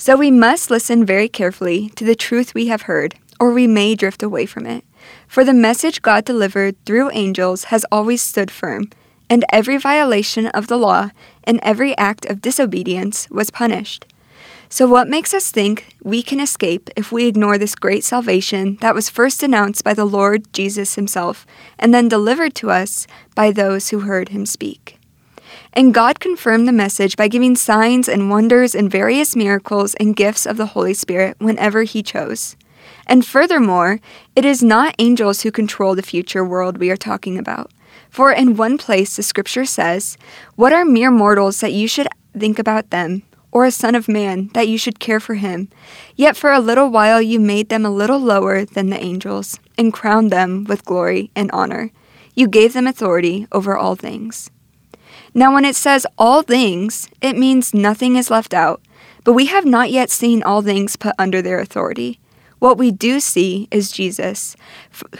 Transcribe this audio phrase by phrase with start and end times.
[0.00, 3.96] So we must listen very carefully to the truth we have heard, or we may
[3.96, 4.84] drift away from it.
[5.26, 8.90] For the message God delivered through angels has always stood firm,
[9.28, 11.10] and every violation of the law
[11.42, 14.06] and every act of disobedience was punished.
[14.68, 18.94] So, what makes us think we can escape if we ignore this great salvation that
[18.94, 21.44] was first announced by the Lord Jesus Himself
[21.76, 24.97] and then delivered to us by those who heard Him speak?
[25.72, 30.46] And God confirmed the message by giving signs and wonders and various miracles and gifts
[30.46, 32.56] of the Holy Spirit whenever He chose.
[33.06, 34.00] And furthermore,
[34.36, 37.70] it is not angels who control the future world we are talking about.
[38.10, 40.16] For in one place the scripture says,
[40.56, 44.50] What are mere mortals that you should think about them, or a son of man
[44.54, 45.68] that you should care for him?
[46.16, 49.92] Yet for a little while you made them a little lower than the angels, and
[49.92, 51.90] crowned them with glory and honor.
[52.34, 54.50] You gave them authority over all things.
[55.38, 58.82] Now, when it says all things, it means nothing is left out,
[59.22, 62.18] but we have not yet seen all things put under their authority.
[62.58, 64.56] What we do see is Jesus,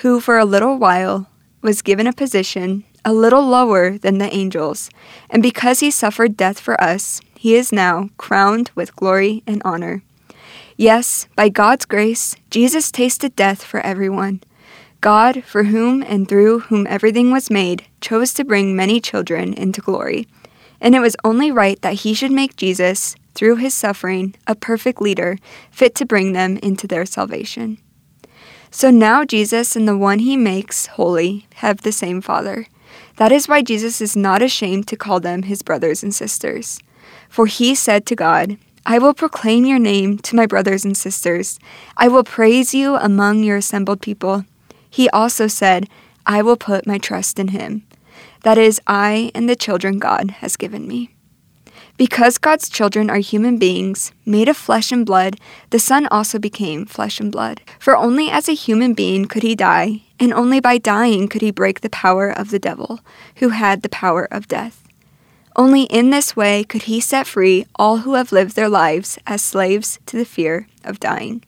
[0.00, 1.28] who for a little while
[1.62, 4.90] was given a position a little lower than the angels,
[5.30, 10.02] and because he suffered death for us, he is now crowned with glory and honor.
[10.76, 14.40] Yes, by God's grace, Jesus tasted death for everyone.
[15.00, 19.80] God, for whom and through whom everything was made, chose to bring many children into
[19.80, 20.26] glory.
[20.80, 25.00] And it was only right that he should make Jesus, through his suffering, a perfect
[25.00, 25.38] leader,
[25.70, 27.78] fit to bring them into their salvation.
[28.70, 32.66] So now Jesus and the one he makes holy have the same Father.
[33.16, 36.80] That is why Jesus is not ashamed to call them his brothers and sisters.
[37.28, 41.58] For he said to God, I will proclaim your name to my brothers and sisters.
[41.96, 44.44] I will praise you among your assembled people.
[44.90, 45.88] He also said,
[46.26, 47.84] I will put my trust in him.
[48.42, 51.14] That is, I and the children God has given me.
[51.96, 55.36] Because God's children are human beings, made of flesh and blood,
[55.70, 57.60] the Son also became flesh and blood.
[57.80, 61.50] For only as a human being could he die, and only by dying could he
[61.50, 63.00] break the power of the devil,
[63.36, 64.84] who had the power of death.
[65.56, 69.42] Only in this way could he set free all who have lived their lives as
[69.42, 71.42] slaves to the fear of dying.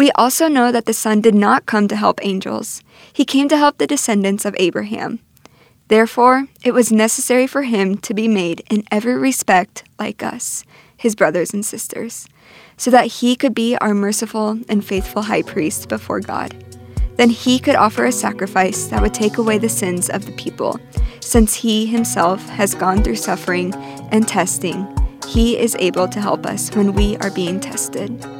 [0.00, 3.58] We also know that the Son did not come to help angels, he came to
[3.58, 5.18] help the descendants of Abraham.
[5.88, 10.64] Therefore, it was necessary for him to be made in every respect like us,
[10.96, 12.26] his brothers and sisters,
[12.78, 16.54] so that he could be our merciful and faithful high priest before God.
[17.16, 20.80] Then he could offer a sacrifice that would take away the sins of the people,
[21.20, 23.74] since he himself has gone through suffering
[24.12, 24.88] and testing.
[25.28, 28.39] He is able to help us when we are being tested.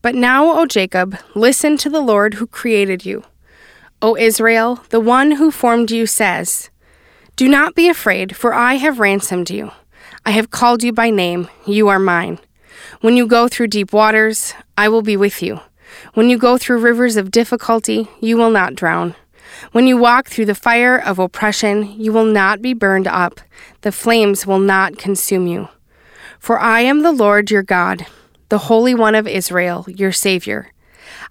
[0.00, 3.24] But now, O Jacob, listen to the Lord who created you.
[4.00, 6.70] O Israel, the one who formed you says,
[7.34, 9.72] Do not be afraid, for I have ransomed you.
[10.24, 12.38] I have called you by name, you are mine.
[13.00, 15.60] When you go through deep waters, I will be with you.
[16.14, 19.16] When you go through rivers of difficulty, you will not drown.
[19.72, 23.40] When you walk through the fire of oppression, you will not be burned up.
[23.80, 25.68] The flames will not consume you.
[26.38, 28.06] For I am the Lord your God
[28.48, 30.72] the Holy One of Israel, your Savior.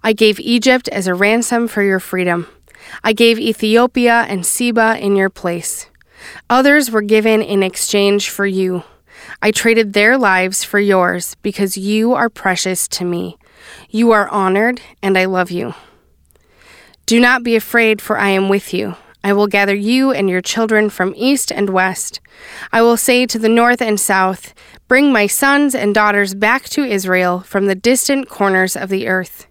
[0.02, 2.46] I gave Egypt as a ransom for your freedom.
[3.02, 5.86] I gave Ethiopia and Seba in your place.
[6.48, 8.84] Others were given in exchange for you.
[9.42, 13.36] I traded their lives for yours because you are precious to me.
[13.90, 15.74] You are honored, and I love you.
[17.06, 18.96] Do not be afraid, for I am with you.
[19.24, 22.20] I will gather you and your children from east and west.
[22.72, 24.54] I will say to the north and south,
[24.86, 29.46] Bring my sons and daughters back to Israel from the distant corners of the earth.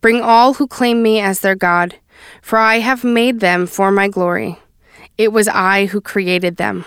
[0.00, 1.96] Bring all who claim me as their God,
[2.40, 4.58] for I have made them for my glory.
[5.18, 6.84] It was I who created them.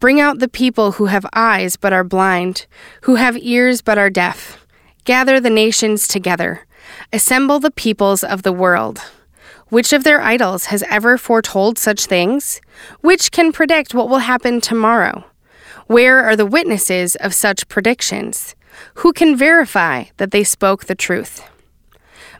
[0.00, 2.66] Bring out the people who have eyes but are blind,
[3.02, 4.66] who have ears but are deaf.
[5.04, 6.66] Gather the nations together,
[7.12, 9.00] assemble the peoples of the world.
[9.68, 12.60] Which of their idols has ever foretold such things?
[13.00, 15.24] Which can predict what will happen tomorrow?
[15.86, 18.54] Where are the witnesses of such predictions?
[18.96, 21.42] Who can verify that they spoke the truth?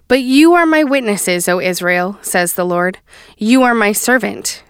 [0.06, 2.98] But you are my witnesses, O Israel, says the Lord.
[3.38, 4.62] You are my servant.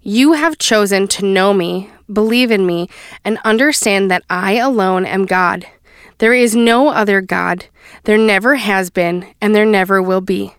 [0.00, 2.88] You have chosen to know me, believe in me,
[3.24, 5.66] and understand that I alone am God.
[6.18, 7.66] There is no other God.
[8.04, 10.54] There never has been, and there never will be.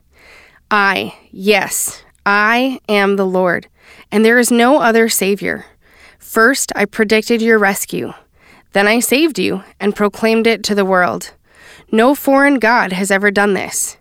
[0.70, 3.68] I, yes, I am the Lord,
[4.12, 5.66] and there is no other Savior.
[6.20, 8.14] First, I predicted your rescue.
[8.74, 11.34] Then I saved you and proclaimed it to the world.
[11.90, 13.96] No foreign God has ever done this.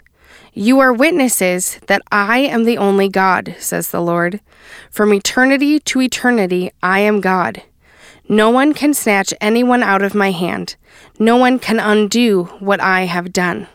[0.55, 4.41] You are witnesses that I am the only God, says the Lord.
[4.91, 7.63] From eternity to eternity, I am God.
[8.29, 10.75] No one can snatch anyone out of my hand.
[11.21, 13.69] No one can undo what I have done.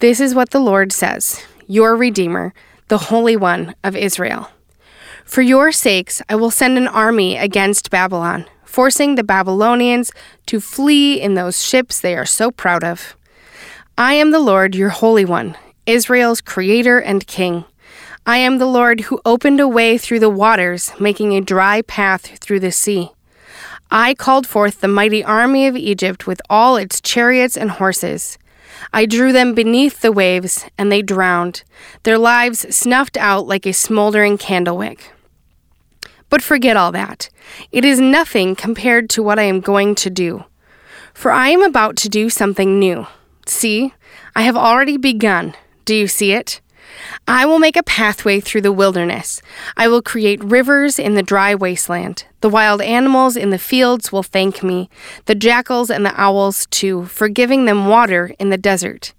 [0.00, 2.52] This is what the Lord says your Redeemer,
[2.88, 4.50] the Holy One of Israel.
[5.24, 10.10] For your sakes, I will send an army against Babylon, forcing the Babylonians
[10.46, 13.16] to flee in those ships they are so proud of.
[13.96, 15.56] I am the Lord, your Holy One,
[15.86, 17.64] Israel's Creator and King.
[18.26, 22.38] I am the Lord who opened a way through the waters, making a dry path
[22.40, 23.12] through the sea.
[23.92, 28.38] I called forth the mighty army of Egypt with all its chariots and horses.
[28.92, 31.62] I drew them beneath the waves, and they drowned,
[32.02, 35.12] their lives snuffed out like a smoldering candlewick.
[36.28, 37.28] But forget all that.
[37.72, 40.44] It is nothing compared to what I am going to do.
[41.12, 43.06] For I am about to do something new.
[43.46, 43.92] See,
[44.34, 45.54] I have already begun.
[45.84, 46.60] Do you see it?
[47.28, 49.40] I will make a pathway through the wilderness.
[49.76, 52.24] I will create rivers in the dry wasteland.
[52.40, 54.88] The wild animals in the fields will thank me,
[55.26, 59.12] the jackals and the owls too, for giving them water in the desert.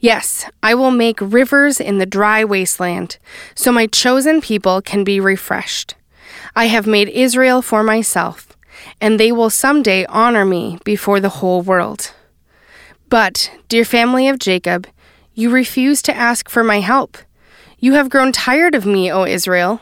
[0.00, 3.18] Yes, I will make rivers in the dry wasteland,
[3.54, 5.94] so my chosen people can be refreshed.
[6.54, 8.56] I have made Israel for myself,
[9.00, 12.12] and they will someday honor me before the whole world.
[13.08, 14.86] But, dear family of Jacob,
[15.34, 17.18] you refuse to ask for my help.
[17.78, 19.80] You have grown tired of me, O Israel.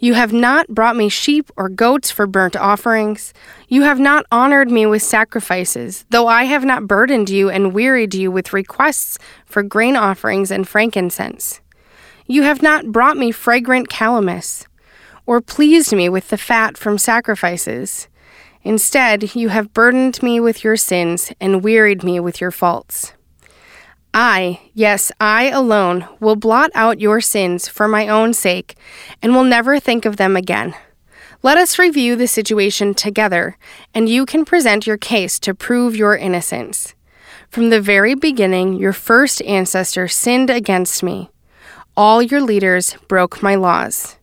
[0.00, 3.32] You have not brought me sheep or goats for burnt offerings.
[3.68, 8.14] You have not honored me with sacrifices, though I have not burdened you and wearied
[8.14, 11.60] you with requests for grain offerings and frankincense.
[12.26, 14.66] You have not brought me fragrant calamus,
[15.24, 18.08] or pleased me with the fat from sacrifices.
[18.62, 23.12] Instead, you have burdened me with your sins and wearied me with your faults.
[24.20, 28.76] I, yes, I alone, will blot out your sins for my own sake
[29.22, 30.74] and will never think of them again.
[31.44, 33.56] Let us review the situation together,
[33.94, 36.96] and you can present your case to prove your innocence.
[37.48, 41.30] From the very beginning, your first ancestor sinned against me.
[41.96, 44.16] All your leaders broke my laws.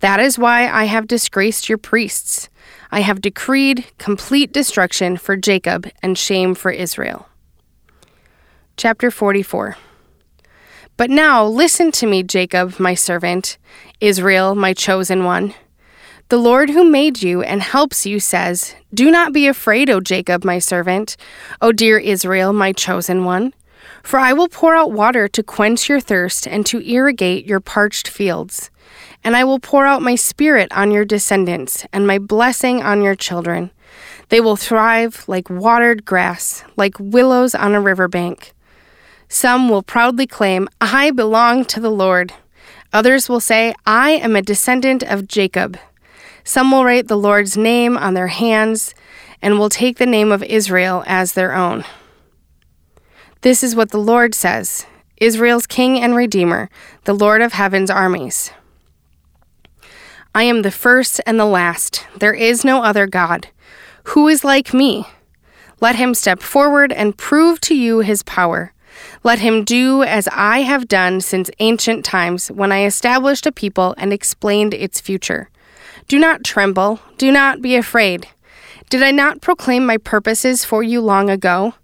[0.00, 2.50] That is why I have disgraced your priests.
[2.92, 7.29] I have decreed complete destruction for Jacob and shame for Israel.
[8.82, 9.76] Chapter 44
[10.96, 13.58] But now listen to me, Jacob, my servant,
[14.00, 15.52] Israel, my chosen one.
[16.30, 20.46] The Lord who made you and helps you says, Do not be afraid, O Jacob,
[20.46, 21.18] my servant,
[21.60, 23.52] O dear Israel, my chosen one.
[24.02, 28.08] For I will pour out water to quench your thirst and to irrigate your parched
[28.08, 28.70] fields.
[29.22, 33.14] And I will pour out my spirit on your descendants and my blessing on your
[33.14, 33.72] children.
[34.30, 38.54] They will thrive like watered grass, like willows on a riverbank.
[39.32, 42.34] Some will proudly claim, I belong to the Lord.
[42.92, 45.78] Others will say, I am a descendant of Jacob.
[46.42, 48.92] Some will write the Lord's name on their hands
[49.40, 51.84] and will take the name of Israel as their own.
[53.42, 54.84] This is what the Lord says
[55.18, 56.68] Israel's King and Redeemer,
[57.04, 58.50] the Lord of heaven's armies.
[60.34, 62.04] I am the first and the last.
[62.18, 63.46] There is no other God.
[64.08, 65.06] Who is like me?
[65.80, 68.72] Let him step forward and prove to you his power.
[69.22, 73.94] Let him do as I have done since ancient times when I established a people
[73.98, 75.50] and explained its future.
[76.08, 78.28] Do not tremble, do not be afraid.
[78.88, 81.74] Did I not proclaim my purposes for you long ago?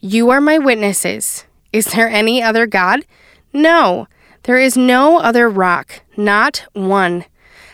[0.00, 1.44] You are my witnesses.
[1.72, 3.06] Is there any other God?
[3.52, 4.08] No,
[4.42, 7.24] there is no other rock, not one.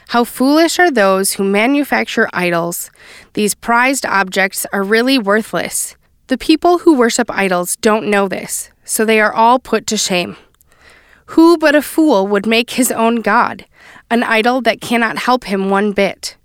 [0.08, 2.90] How foolish are those who manufacture idols!
[3.32, 5.96] These prized objects are really worthless.
[6.28, 10.37] The people who worship idols don't know this, so they are all put to shame.
[11.31, 13.66] Who but a fool would make his own God,
[14.11, 16.37] an idol that cannot help him one bit?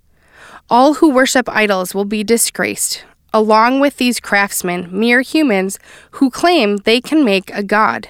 [0.68, 3.04] All who worship idols will be disgraced.
[3.32, 5.78] along with these craftsmen, mere humans
[6.12, 8.08] who claim they can make a god.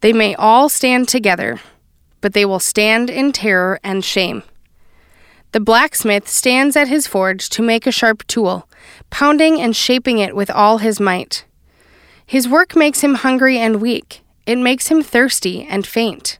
[0.00, 1.60] They may all stand together,
[2.20, 4.42] but they will stand in terror and shame.
[5.52, 8.68] The blacksmith stands at his forge to make a sharp tool,
[9.10, 11.44] pounding and shaping it with all his might.
[12.26, 16.38] His work makes him hungry and weak, it makes him thirsty and faint.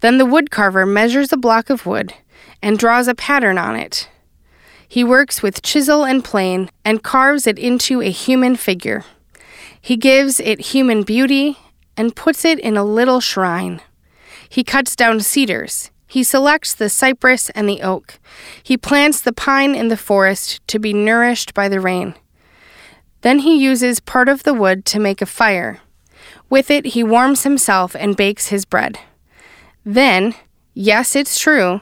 [0.00, 2.14] Then the woodcarver measures a block of wood
[2.62, 4.08] and draws a pattern on it.
[4.88, 9.04] He works with chisel and plane and carves it into a human figure.
[9.80, 11.58] He gives it human beauty
[11.96, 13.80] and puts it in a little shrine.
[14.48, 15.90] He cuts down cedars.
[16.06, 18.18] He selects the cypress and the oak.
[18.62, 22.14] He plants the pine in the forest to be nourished by the rain.
[23.26, 25.80] Then he uses part of the wood to make a fire.
[26.48, 29.00] With it, he warms himself and bakes his bread.
[29.84, 30.36] Then,
[30.74, 31.80] yes, it's true,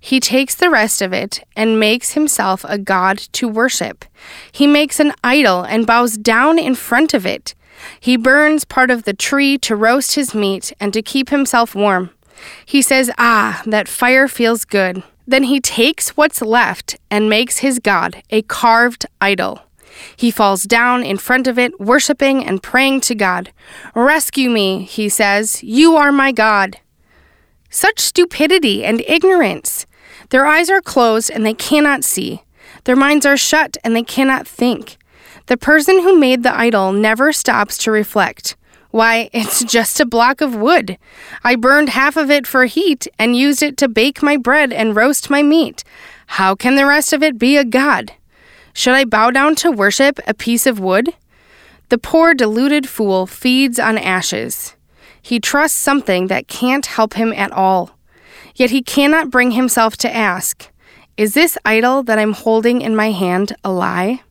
[0.00, 4.06] he takes the rest of it and makes himself a god to worship.
[4.50, 7.54] He makes an idol and bows down in front of it.
[8.00, 12.12] He burns part of the tree to roast his meat and to keep himself warm.
[12.64, 15.02] He says, Ah, that fire feels good.
[15.26, 19.67] Then he takes what's left and makes his god a carved idol.
[20.16, 23.52] He falls down in front of it, worshiping and praying to God.
[23.94, 25.62] Rescue me, he says.
[25.62, 26.78] You are my God.
[27.70, 29.86] Such stupidity and ignorance.
[30.30, 32.42] Their eyes are closed and they cannot see.
[32.84, 34.96] Their minds are shut and they cannot think.
[35.46, 38.56] The person who made the idol never stops to reflect.
[38.90, 40.98] Why, it's just a block of wood.
[41.44, 44.96] I burned half of it for heat and used it to bake my bread and
[44.96, 45.84] roast my meat.
[46.32, 48.12] How can the rest of it be a god?
[48.78, 51.12] Should I bow down to worship a piece of wood?
[51.88, 54.76] The poor deluded fool feeds on ashes.
[55.20, 57.98] He trusts something that can't help him at all.
[58.54, 60.70] Yet he cannot bring himself to ask,
[61.16, 64.22] Is this idol that I'm holding in my hand a lie?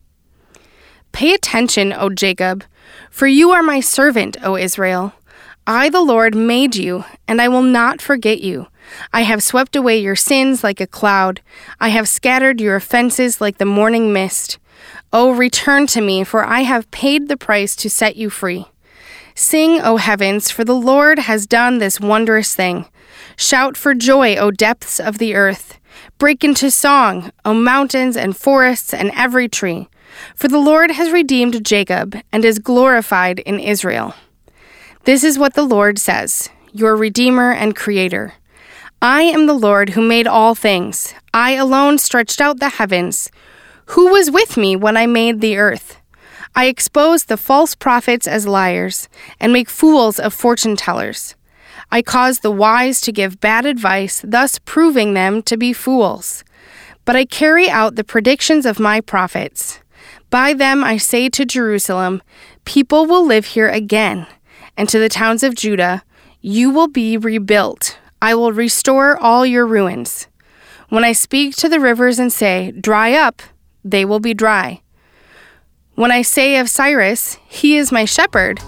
[1.12, 2.64] Pay attention, O Jacob,
[3.10, 5.12] for you are my servant, O Israel.
[5.70, 8.68] I, the Lord, made you, and I will not forget you.
[9.12, 11.42] I have swept away your sins like a cloud.
[11.78, 14.58] I have scattered your offenses like the morning mist.
[15.12, 18.64] O return to me, for I have paid the price to set you free.
[19.34, 22.86] Sing, O heavens, for the Lord has done this wondrous thing.
[23.36, 25.78] Shout for joy, O depths of the earth.
[26.16, 29.88] Break into song, O mountains and forests and every tree.
[30.34, 34.14] For the Lord has redeemed Jacob and is glorified in Israel.
[35.08, 38.34] This is what the Lord says, your Redeemer and Creator.
[39.00, 41.14] I am the Lord who made all things.
[41.32, 43.30] I alone stretched out the heavens.
[43.86, 45.96] Who was with me when I made the earth?
[46.54, 49.08] I expose the false prophets as liars
[49.40, 51.34] and make fools of fortune tellers.
[51.90, 56.44] I cause the wise to give bad advice, thus proving them to be fools.
[57.06, 59.80] But I carry out the predictions of my prophets.
[60.28, 62.20] By them I say to Jerusalem,
[62.66, 64.26] People will live here again,
[64.78, 66.02] and to the towns of Judah,
[66.40, 67.98] You will be rebuilt.
[68.22, 70.28] I will restore all your ruins.
[70.88, 73.42] When I speak to the rivers and say, Dry up,
[73.84, 74.80] they will be dry.
[75.96, 78.60] When I say of Cyrus, He is my shepherd,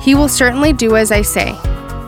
[0.00, 1.54] he will certainly do as I say.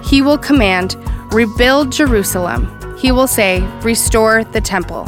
[0.04, 0.97] He will command,
[1.33, 2.97] Rebuild Jerusalem.
[2.99, 5.04] He will say, Restore the temple.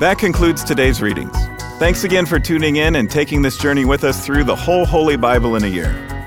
[0.00, 1.36] That concludes today's readings.
[1.78, 5.16] Thanks again for tuning in and taking this journey with us through the whole Holy
[5.16, 6.17] Bible in a year.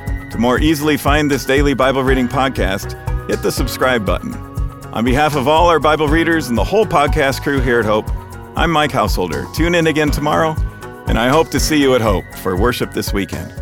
[0.41, 2.97] More easily find this daily Bible reading podcast,
[3.29, 4.33] hit the subscribe button.
[4.91, 8.09] On behalf of all our Bible readers and the whole podcast crew here at Hope,
[8.57, 9.45] I'm Mike Househoulder.
[9.53, 10.55] Tune in again tomorrow,
[11.05, 13.60] and I hope to see you at Hope for worship this weekend.